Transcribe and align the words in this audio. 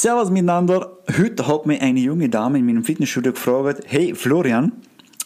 Servus 0.00 0.30
miteinander. 0.30 0.96
Heute 1.14 1.46
hat 1.46 1.66
mich 1.66 1.82
eine 1.82 2.00
junge 2.00 2.30
Dame 2.30 2.58
in 2.58 2.64
meinem 2.64 2.84
Fitnessstudio 2.84 3.32
gefragt, 3.32 3.82
hey 3.86 4.14
Florian, 4.14 4.72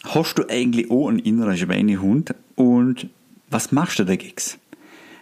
hast 0.03 0.37
du 0.37 0.43
eigentlich 0.49 0.91
auch 0.91 1.07
einen 1.07 1.19
inneren 1.19 1.55
Schweinehund 1.55 2.35
und 2.55 3.07
was 3.49 3.71
machst 3.71 3.99
du 3.99 4.03
dagegen? 4.03 4.35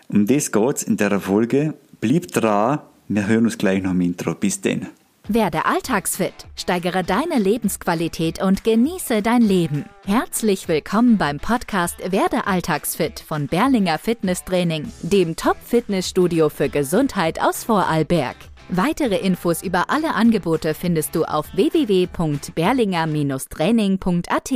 Um 0.08 0.26
das 0.26 0.52
geht's 0.52 0.82
in 0.82 0.98
der 0.98 1.20
Folge. 1.20 1.76
Blieb 2.02 2.32
dran, 2.32 2.80
wir 3.08 3.28
hören 3.28 3.44
uns 3.44 3.60
gleich 3.60 3.84
noch 3.84 3.92
im 3.92 4.02
Intro. 4.02 4.34
Bis 4.34 4.60
denn. 4.60 4.88
Werde 5.28 5.66
alltagsfit, 5.66 6.34
steigere 6.56 7.04
deine 7.04 7.38
Lebensqualität 7.38 8.42
und 8.42 8.64
genieße 8.64 9.22
dein 9.22 9.44
Leben. 9.44 9.86
Herzlich 10.06 10.68
willkommen 10.68 11.20
beim 11.20 11.38
Podcast 11.38 12.00
Werde 12.12 12.48
alltagsfit 12.48 13.20
von 13.20 13.46
Berlinger 13.46 14.00
Fitnesstraining, 14.00 14.92
dem 15.04 15.36
Top-Fitnessstudio 15.36 16.50
für 16.50 16.70
Gesundheit 16.70 17.40
aus 17.40 17.64
Vorarlberg. 17.66 18.36
Weitere 18.76 19.18
Infos 19.18 19.62
über 19.62 19.92
alle 19.92 20.16
Angebote 20.16 20.74
findest 20.74 21.14
du 21.14 21.26
auf 21.26 21.46
www.berlinger-training.at. 21.54 24.54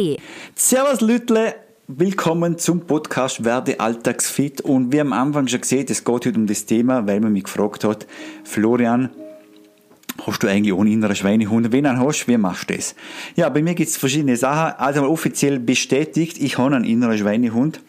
Servus 0.55 1.01
Lütle, 1.01 1.53
willkommen 1.85 2.57
zum 2.57 2.87
Podcast 2.87 3.45
Werde 3.45 3.79
Alltagsfit. 3.79 4.61
Und 4.61 4.91
haben 4.95 5.13
am 5.13 5.27
Anfang 5.27 5.47
schon 5.47 5.61
gesehen, 5.61 5.85
es 5.87 6.03
geht 6.03 6.25
heute 6.25 6.33
um 6.33 6.47
das 6.47 6.65
Thema, 6.65 7.05
weil 7.05 7.19
man 7.19 7.31
mich 7.31 7.43
gefragt 7.43 7.83
hat, 7.83 8.07
Florian, 8.43 9.11
hast 10.25 10.41
du 10.41 10.47
eigentlich 10.47 10.73
ohne 10.73 10.89
innere 10.89 11.13
Schweinehund? 11.13 11.71
Wenn 11.71 11.85
einen 11.85 11.99
hast, 11.99 12.27
wie 12.27 12.37
machst 12.37 12.71
du 12.71 12.75
das? 12.75 12.95
Ja, 13.35 13.49
bei 13.49 13.61
mir 13.61 13.75
gibt 13.75 13.91
es 13.91 13.97
verschiedene 13.97 14.35
Sachen. 14.35 14.79
Also 14.79 15.03
offiziell 15.03 15.59
bestätigt, 15.59 16.41
ich 16.41 16.57
habe 16.57 16.75
einen 16.75 16.85
inneren 16.85 17.19
Schweinehund. 17.19 17.81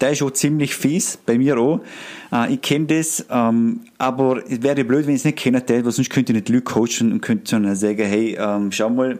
Der 0.00 0.10
ist 0.10 0.18
schon 0.18 0.34
ziemlich 0.34 0.74
fies, 0.74 1.18
bei 1.24 1.38
mir 1.38 1.58
auch. 1.58 1.80
Äh, 2.32 2.54
ich 2.54 2.62
kenne 2.62 2.86
das, 2.86 3.24
ähm, 3.30 3.80
aber 3.98 4.42
es 4.48 4.62
wäre 4.62 4.84
blöd, 4.84 5.06
wenn 5.06 5.14
ich 5.14 5.20
es 5.20 5.24
nicht 5.24 5.38
kennen 5.38 5.56
hätte, 5.56 5.84
weil 5.84 5.92
sonst 5.92 6.10
könnte 6.10 6.32
ich 6.32 6.36
nicht 6.36 6.48
Leute 6.48 6.62
coachen 6.62 7.12
und 7.12 7.20
könnte 7.20 7.50
dann 7.60 7.74
sagen, 7.74 8.04
hey, 8.04 8.36
ähm, 8.38 8.70
schau 8.70 8.90
mal, 8.90 9.18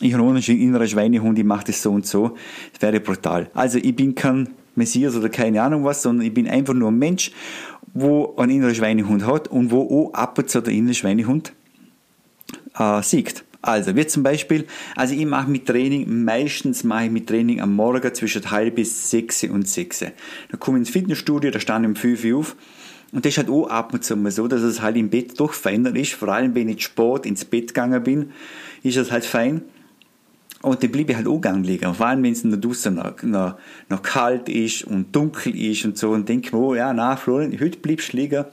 ich 0.00 0.12
habe 0.12 0.24
einen 0.24 0.36
inneren 0.36 0.88
Schweinehund, 0.88 1.38
ich 1.38 1.44
mache 1.44 1.66
das 1.66 1.82
so 1.82 1.92
und 1.92 2.06
so. 2.06 2.36
Das 2.72 2.82
wäre 2.82 3.00
brutal. 3.00 3.48
Also 3.54 3.78
ich 3.78 3.94
bin 3.94 4.14
kein 4.14 4.48
Messias 4.74 5.16
oder 5.16 5.28
keine 5.28 5.62
Ahnung 5.62 5.84
was, 5.84 6.02
sondern 6.02 6.26
ich 6.26 6.34
bin 6.34 6.48
einfach 6.48 6.74
nur 6.74 6.90
ein 6.90 6.98
Mensch, 6.98 7.30
wo 7.92 8.34
einen 8.36 8.52
inneren 8.52 8.74
Schweinehund 8.74 9.24
hat 9.24 9.48
und 9.48 9.70
wo 9.70 10.08
auch 10.10 10.14
ab 10.14 10.38
und 10.38 10.50
zu 10.50 10.60
der 10.60 10.72
innere 10.72 10.94
Schweinehund 10.94 11.52
äh, 12.78 13.02
siegt. 13.02 13.44
Also, 13.64 13.96
wie 13.96 14.06
zum 14.06 14.22
Beispiel, 14.22 14.66
also 14.94 15.14
ich 15.14 15.24
mache 15.24 15.50
mit 15.50 15.64
Training, 15.64 16.22
meistens 16.22 16.84
mache 16.84 17.06
ich 17.06 17.10
mit 17.10 17.26
Training 17.26 17.62
am 17.62 17.74
Morgen 17.74 18.12
zwischen 18.12 18.50
halb 18.50 18.74
bis 18.74 19.10
sechs 19.10 19.42
und 19.44 19.66
sechs. 19.66 20.00
Dann 20.00 20.60
komme 20.60 20.76
ich 20.76 20.80
ins 20.82 20.90
Fitnessstudio, 20.90 21.50
da 21.50 21.58
stand 21.58 21.86
ich 21.86 21.88
um 21.88 21.96
fünf 21.96 22.22
Uhr 22.26 22.40
auf. 22.40 22.56
Und 23.12 23.24
das 23.24 23.32
ist 23.32 23.38
halt 23.38 23.48
auch 23.48 23.68
ab 23.68 23.94
und 23.94 24.04
zu 24.04 24.16
mal 24.16 24.30
so, 24.30 24.48
dass 24.48 24.60
es 24.60 24.82
halt 24.82 24.98
im 24.98 25.08
Bett 25.08 25.40
doch 25.40 25.54
feiner 25.54 25.96
ist. 25.96 26.12
Vor 26.12 26.28
allem, 26.28 26.54
wenn 26.54 26.68
ich 26.68 26.84
Sport 26.84 27.24
ins 27.24 27.46
Bett 27.46 27.68
gegangen 27.68 28.02
bin, 28.02 28.32
ist 28.82 28.98
es 28.98 29.10
halt 29.10 29.24
fein. 29.24 29.62
Und 30.60 30.82
dann 30.82 30.90
blieb 30.90 31.08
ich 31.08 31.16
halt 31.16 31.26
auch 31.26 31.40
gang 31.40 31.64
liegen. 31.64 31.94
Vor 31.94 32.04
allem, 32.04 32.22
wenn 32.22 32.32
es 32.32 32.42
der 32.42 32.58
Dusche 32.58 32.90
noch, 32.90 33.22
noch, 33.22 33.56
noch, 33.88 34.02
kalt 34.02 34.50
ist 34.50 34.84
und 34.84 35.16
dunkel 35.16 35.56
ist 35.58 35.86
und 35.86 35.96
so. 35.96 36.10
Und 36.10 36.28
denke 36.28 36.54
mir, 36.54 36.62
oh 36.62 36.74
ja, 36.74 36.92
na, 36.92 37.16
Florian, 37.16 37.58
heute 37.58 37.78
bleibst 37.78 38.12
du 38.12 38.18
liegen. 38.18 38.44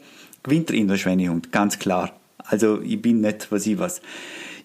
Gewinnt 0.42 0.70
der 0.70 0.98
Schweinehund, 0.98 1.52
ganz 1.52 1.80
klar. 1.80 2.14
Also, 2.46 2.82
ich 2.82 3.02
bin 3.02 3.22
nicht, 3.22 3.52
was 3.52 3.66
ich 3.66 3.80
was. 3.80 4.02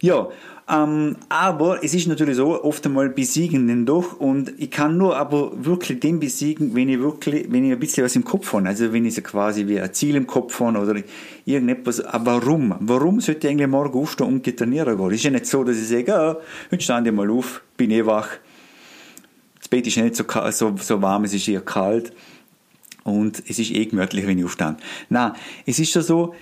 Ja, 0.01 0.29
ähm, 0.69 1.17
aber 1.29 1.85
es 1.85 1.95
ist 1.95 2.09
natürlich 2.09 2.37
so, 2.37 2.63
oft 2.65 2.85
einmal 2.87 3.09
besiegen 3.09 3.69
den 3.69 3.87
doch 3.87 4.19
und 4.19 4.53
ich 4.59 4.71
kann 4.71 4.99
nur 4.99 5.17
aber 5.17 5.53
wirklich 5.65 6.01
den 6.01 6.19
besiegen, 6.19 6.75
wenn 6.75 6.89
ich 6.89 6.99
wirklich, 6.99 7.47
wenn 7.51 7.65
ich 7.65 7.73
ein 7.73 7.79
bisschen 7.79 8.05
was 8.05 8.17
im 8.17 8.25
Kopf 8.25 8.53
habe. 8.53 8.67
Also 8.67 8.93
wenn 8.93 9.05
ich 9.05 9.15
so 9.15 9.23
quasi 9.23 9.69
wie 9.69 9.81
ein 9.81 9.95
Ziel 9.95 10.17
im 10.17 10.27
Kopf 10.27 10.59
habe 10.59 10.79
oder 10.79 11.01
irgendetwas. 11.45 12.01
Aber 12.01 12.43
warum? 12.43 12.75
Warum 12.81 13.21
sollte 13.21 13.47
ich 13.47 13.53
eigentlich 13.53 13.69
morgen 13.69 13.97
aufstehen 13.97 14.27
und 14.27 14.57
trainieren 14.57 14.97
gehen? 14.97 15.11
Ist 15.13 15.23
ja 15.23 15.31
nicht 15.31 15.47
so, 15.47 15.63
dass 15.63 15.77
ich 15.77 15.87
sage, 15.87 16.15
ah, 16.17 16.37
heute 16.73 16.83
stand 16.83 17.07
ich 17.07 17.13
mal 17.13 17.31
auf, 17.31 17.63
bin 17.77 17.93
eh 17.93 18.05
wach. 18.05 18.29
Das 19.59 19.69
Bett 19.69 19.87
ist 19.87 19.97
nicht 19.99 20.17
so, 20.17 20.25
so, 20.51 20.75
so 20.77 21.03
warm, 21.03 21.25
es 21.25 21.35
ist 21.35 21.47
eher 21.47 21.61
kalt 21.61 22.13
und 23.05 23.41
es 23.49 23.61
ist 23.61 23.71
eh 23.71 23.87
gemütlich, 23.87 24.27
wenn 24.27 24.39
ich 24.39 24.45
aufstehe. 24.45 24.77
Nein, 25.11 25.33
es 25.65 25.79
ist 25.79 25.93
schon 25.93 26.03
so, 26.03 26.35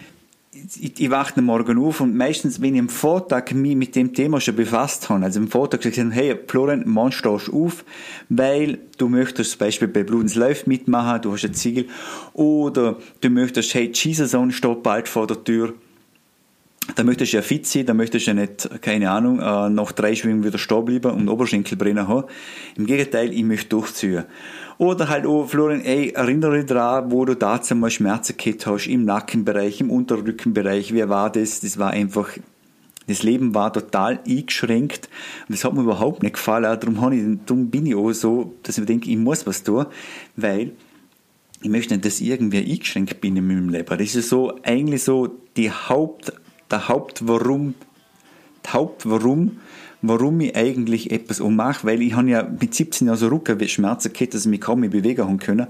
ich, 0.81 1.01
ich 1.01 1.11
wache 1.11 1.41
Morgen 1.41 1.79
auf 1.79 2.01
und 2.01 2.15
meistens, 2.17 2.61
wenn 2.61 2.75
ich 2.75 2.81
am 2.81 2.89
Vortag 2.89 3.53
mich 3.53 3.77
mit 3.77 3.97
dem 3.97 4.15
Thema 4.15 4.41
schon 4.41 4.57
befasst 4.57 5.09
habe, 5.09 5.25
also 5.25 5.41
am 5.41 5.49
Vortag 5.49 5.81
gesagt 5.81 6.13
hey, 6.13 6.37
Florian, 6.47 6.89
morgen 6.89 7.13
stehst 7.13 7.49
du 7.49 7.65
auf, 7.65 7.85
weil 8.29 8.79
du 8.99 9.09
möchtest 9.09 9.53
zum 9.53 9.59
Beispiel 9.59 9.89
bei 9.89 10.03
Blutens 10.05 10.35
Läuft 10.35 10.67
mitmachen, 10.67 11.23
du 11.23 11.33
hast 11.33 11.45
ein 11.45 11.55
Ziel, 11.55 11.89
oder 12.33 12.99
du 13.21 13.31
möchtest, 13.31 13.75
hey, 13.75 13.91
Jesus 13.93 14.37
steht 14.51 14.83
bald 14.83 15.09
vor 15.09 15.27
der 15.27 15.43
Tür, 15.43 15.75
da 16.95 17.05
möchtest 17.05 17.33
du 17.33 17.37
ja 17.37 17.43
fit 17.43 17.67
sein, 17.67 17.87
da 17.87 17.95
möchtest 17.95 18.27
du 18.27 18.31
ja 18.33 18.35
nicht, 18.35 18.69
keine 18.83 19.11
Ahnung, 19.11 19.41
äh, 19.41 19.71
nach 19.71 19.93
drei 19.93 20.15
Schwingen 20.15 20.45
wieder 20.45 20.59
stehen 20.59 20.85
bleiben 20.85 21.11
und 21.11 21.29
Oberschenkelbrenner 21.29 22.09
haben. 22.09 22.25
Im 22.77 22.87
Gegenteil, 22.87 23.33
ich 23.33 23.43
möchte 23.43 23.71
durchziehen. 23.71 24.25
Oder 24.77 25.09
halt 25.09 25.25
auch, 25.27 25.47
Florian, 25.47 25.83
ey, 25.83 26.11
erinnere 26.11 26.59
dich 26.59 26.67
daran, 26.67 27.11
wo 27.11 27.25
du 27.25 27.37
dazu 27.37 27.75
mal 27.75 27.91
Schmerzen 27.91 28.37
gehabt 28.37 28.67
hast, 28.67 28.87
im 28.87 29.05
Nackenbereich, 29.05 29.81
im 29.81 29.91
Unterrückenbereich, 29.91 30.93
wie 30.93 31.09
war 31.09 31.31
das? 31.31 31.61
Das 31.61 31.79
war 31.79 31.91
einfach, 31.91 32.31
das 33.07 33.23
Leben 33.23 33.55
war 33.55 33.73
total 33.73 34.21
eingeschränkt 34.27 35.09
und 35.49 35.55
das 35.55 35.65
hat 35.65 35.75
mir 35.75 35.83
überhaupt 35.83 36.23
nicht 36.23 36.35
gefallen. 36.35 36.65
Darum, 36.65 37.13
ich, 37.13 37.39
darum 37.47 37.71
bin 37.71 37.87
ich 37.87 37.95
auch 37.95 38.13
so, 38.13 38.55
dass 38.63 38.79
ich 38.79 38.85
denke, 38.85 39.11
ich 39.11 39.17
muss 39.17 39.47
was 39.47 39.63
tun, 39.63 39.87
weil 40.37 40.73
ich 41.63 41.71
möchte 41.71 41.95
nicht, 41.95 42.05
dass 42.05 42.21
ich 42.21 42.29
irgendwie 42.29 42.59
eingeschränkt 42.59 43.21
bin 43.21 43.37
in 43.37 43.47
meinem 43.47 43.69
Leben. 43.69 43.99
Das 43.99 44.15
ist 44.15 44.29
so, 44.29 44.59
eigentlich 44.65 45.03
so 45.03 45.29
die 45.57 45.71
Haupt, 45.71 46.33
der 46.71 46.89
Hauptwarum, 46.89 47.75
Hauptwarum, 48.67 49.59
warum 50.03 50.41
ich 50.41 50.57
eigentlich 50.57 51.11
etwas 51.11 51.41
ummache, 51.41 51.87
weil 51.87 52.03
ich 52.03 52.15
habe 52.15 52.31
ja 52.31 52.43
mit 52.43 52.75
17 52.75 53.07
Jahren 53.07 53.19
so 53.19 53.29
Rückenschmerzen 53.29 54.13
gehabt, 54.13 54.35
dass 54.35 54.43
ich 54.43 54.51
mich 54.51 54.61
kaum 54.61 54.81
mehr 54.81 54.91
bewegen 54.91 55.27
habe 55.27 55.39
können. 55.39 55.67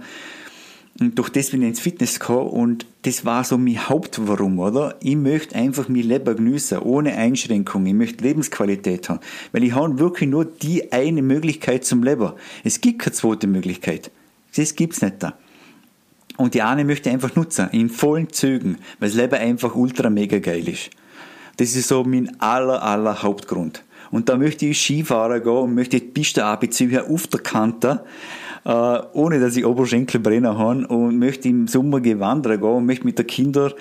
Und 1.00 1.19
durch 1.19 1.28
das 1.28 1.50
bin 1.50 1.62
ich 1.62 1.69
ins 1.69 1.81
Fitness 1.81 2.21
gekommen 2.21 2.50
und 2.50 2.87
das 3.03 3.25
war 3.25 3.43
so 3.43 3.59
mein 3.59 3.88
Hauptwarum, 3.88 4.60
oder? 4.60 4.97
Ich 5.00 5.16
möchte 5.16 5.56
einfach 5.56 5.88
mein 5.88 6.03
Leben 6.03 6.37
geniessen, 6.37 6.78
ohne 6.78 7.16
Einschränkungen. 7.16 7.88
Ich 7.88 7.94
möchte 7.94 8.22
Lebensqualität 8.22 9.09
haben. 9.09 9.19
Weil 9.50 9.65
ich 9.65 9.72
habe 9.72 9.99
wirklich 9.99 10.31
nur 10.31 10.44
die 10.44 10.93
eine 10.93 11.22
Möglichkeit 11.22 11.84
zum 11.84 12.05
Leben. 12.05 12.32
Es 12.62 12.81
gibt 12.81 13.00
keine 13.00 13.12
zweite 13.12 13.49
Möglichkeit. 13.49 14.12
Das 14.55 14.76
gibt's 14.76 15.03
nicht 15.03 15.16
da. 15.21 15.37
Und 16.37 16.55
die 16.55 16.62
eine 16.62 16.84
möchte 16.84 17.11
einfach 17.11 17.37
nutzen, 17.37 17.69
in 17.72 17.89
vollen 17.89 18.33
Zügen, 18.33 18.78
weil 18.99 19.09
das 19.09 19.17
Leben 19.17 19.34
einfach 19.34 19.75
ultra 19.75 20.11
mega 20.11 20.39
geil 20.39 20.69
ist. 20.69 20.91
Das 21.56 21.77
ist 21.77 21.89
so 21.89 22.03
mein 22.03 22.41
aller, 22.41 22.83
aller 22.83 23.22
Hauptgrund. 23.22 23.84
Und 24.11 24.28
da 24.28 24.37
möchte 24.37 24.67
ich 24.67 24.81
Skifahren 24.81 25.43
gehen 25.43 25.53
und 25.53 25.75
möchte 25.75 25.99
die 26.00 26.06
Piste 26.06 26.44
abziehen 26.44 26.99
auf 26.99 27.27
der 27.28 27.41
Kante, 27.41 28.05
äh, 28.65 28.99
ohne 29.12 29.41
dass 29.41 29.56
ich 29.56 29.65
Oberschenkelbrenner 29.65 30.59
habe 30.59 30.87
und 30.89 31.19
möchte 31.19 31.49
im 31.49 31.69
Sommer 31.69 32.00
gewandern 32.00 32.61
gehen 32.61 32.71
und 32.71 32.87
möchte 32.87 33.05
mit 33.05 33.19
den 33.19 33.27
Kindern 33.27 33.73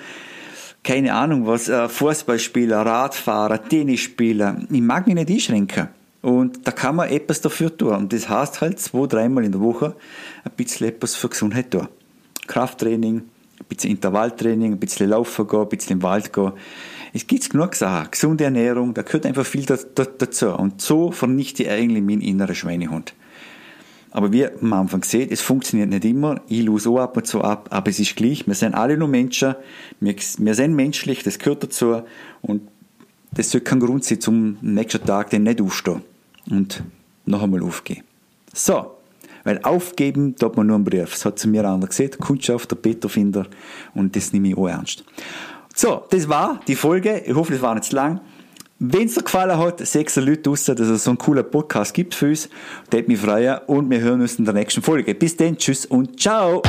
keine 0.83 1.13
Ahnung 1.13 1.47
was, 1.47 1.69
äh, 1.69 1.87
Fußball 1.87 2.39
spielen, 2.39 2.73
Radfahren, 2.73 3.59
Tennis 3.69 4.01
spielen. 4.01 4.67
Ich 4.69 4.81
mag 4.81 5.07
mich 5.07 5.15
nicht 5.15 5.29
einschränken. 5.29 5.87
Und 6.21 6.65
da 6.67 6.71
kann 6.71 6.95
man 6.95 7.09
etwas 7.09 7.41
dafür 7.41 7.75
tun. 7.75 7.95
Und 7.95 8.13
das 8.13 8.29
heißt 8.29 8.61
halt 8.61 8.79
zwei, 8.79 9.07
dreimal 9.07 9.43
in 9.43 9.51
der 9.51 9.61
Woche 9.61 9.95
ein 10.43 10.51
bisschen 10.55 10.87
etwas 10.87 11.15
für 11.15 11.29
Gesundheit 11.29 11.71
tun. 11.71 11.87
Krafttraining, 12.47 13.17
ein 13.17 13.65
bisschen 13.69 13.91
Intervalltraining, 13.91 14.73
ein 14.73 14.79
bisschen 14.79 15.09
laufen 15.09 15.47
gehen, 15.47 15.61
ein 15.61 15.69
bisschen 15.69 15.97
im 15.97 16.03
Wald 16.03 16.33
gehen. 16.33 16.51
Es 17.13 17.27
gibt 17.27 17.49
genug 17.49 17.75
Sachen. 17.75 18.09
Gesunde 18.11 18.43
Ernährung, 18.43 18.93
da 18.93 19.03
gehört 19.03 19.25
einfach 19.25 19.45
viel 19.45 19.65
dazu. 19.65 20.49
Und 20.55 20.81
so 20.81 21.11
vernichte 21.11 21.63
ich 21.63 21.69
eigentlich 21.69 22.03
meinen 22.03 22.21
inneren 22.21 22.55
Schweinehund. 22.55 23.13
Aber 24.09 24.31
wie 24.31 24.47
man 24.61 24.73
am 24.73 24.73
Anfang 24.81 25.03
sieht, 25.03 25.31
es 25.31 25.41
funktioniert 25.41 25.89
nicht 25.89 26.05
immer. 26.05 26.41
Ich 26.47 26.61
lose 26.63 26.89
auch 26.89 26.99
ab 26.99 27.17
und 27.17 27.25
zu 27.25 27.41
ab, 27.41 27.69
aber 27.71 27.89
es 27.89 27.99
ist 27.99 28.15
gleich. 28.15 28.45
Wir 28.45 28.53
sind 28.53 28.75
alle 28.75 28.97
nur 28.97 29.07
Menschen. 29.07 29.55
Wir, 29.99 30.15
wir 30.37 30.53
sind 30.55 30.75
menschlich, 30.75 31.23
das 31.23 31.39
gehört 31.39 31.63
dazu. 31.63 32.03
Und 32.41 32.67
das 33.31 33.49
soll 33.49 33.61
kein 33.61 33.79
Grund 33.79 34.05
sein, 34.05 34.21
zum 34.21 34.57
nächsten 34.61 35.03
Tag 35.03 35.31
den 35.31 35.43
nicht 35.43 35.61
aufstehen 35.61 36.03
und 36.49 36.83
noch 37.25 37.41
einmal 37.41 37.63
aufgehen. 37.63 38.03
So. 38.53 38.91
Weil 39.43 39.59
aufgeben 39.63 40.35
tut 40.35 40.55
man 40.55 40.67
nur 40.67 40.75
einen 40.75 40.85
Brief. 40.85 41.11
Das 41.11 41.25
hat 41.25 41.39
zu 41.39 41.47
mir 41.47 41.67
einer 41.67 41.85
gesagt, 41.85 42.19
Kundschaft, 42.19 42.71
der 42.71 42.77
Peter 42.77 43.09
Finder. 43.09 43.45
Und 43.93 44.15
das 44.15 44.31
nehme 44.33 44.49
ich 44.49 44.57
auch 44.57 44.67
ernst. 44.67 45.03
So, 45.75 46.03
das 46.09 46.29
war 46.29 46.59
die 46.67 46.75
Folge. 46.75 47.23
Ich 47.25 47.35
hoffe, 47.35 47.53
das 47.53 47.61
war 47.61 47.73
nicht 47.73 47.85
zu 47.85 47.95
lang. 47.95 48.21
Wenn 48.79 49.05
es 49.05 49.15
dir 49.15 49.23
gefallen 49.23 49.57
hat, 49.57 49.85
sechs 49.85 50.15
Leute 50.17 50.41
draussen, 50.41 50.75
dass 50.75 50.87
es 50.87 51.05
so 51.05 51.11
einen 51.11 51.17
coolen 51.17 51.49
Podcast 51.49 51.93
gibt 51.93 52.15
für 52.15 52.29
uns. 52.29 52.49
Das 52.89 53.07
mich 53.07 53.19
freuen 53.19 53.59
und 53.67 53.89
wir 53.89 54.01
hören 54.01 54.21
uns 54.21 54.37
in 54.37 54.45
der 54.45 54.53
nächsten 54.53 54.81
Folge. 54.81 55.15
Bis 55.15 55.37
dann, 55.37 55.57
tschüss 55.57 55.85
und 55.85 56.19
ciao! 56.19 56.61